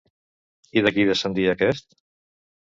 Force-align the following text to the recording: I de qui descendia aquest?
I 0.81 0.83
de 0.87 0.93
qui 0.95 1.05
descendia 1.09 1.53
aquest? 1.59 1.95